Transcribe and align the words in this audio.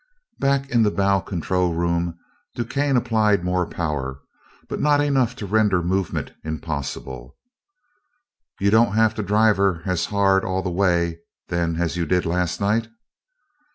Back 0.39 0.67
in 0.71 0.81
the 0.81 0.89
bow 0.89 1.19
control 1.19 1.75
room 1.75 2.17
DuQuesne 2.57 2.97
applied 2.97 3.43
more 3.43 3.67
power, 3.67 4.19
but 4.67 4.81
not 4.81 4.99
enough 4.99 5.35
to 5.35 5.45
render 5.45 5.83
movement 5.83 6.31
impossible. 6.43 7.37
"You 8.59 8.71
don't 8.71 8.93
have 8.95 9.13
to 9.13 9.21
drive 9.21 9.57
her 9.57 9.83
as 9.85 10.05
hard 10.07 10.43
all 10.43 10.63
the 10.63 10.71
way, 10.71 11.19
then, 11.49 11.75
as 11.75 11.97
you 11.97 12.07
did 12.07 12.25
last 12.25 12.59
night?" 12.59 12.87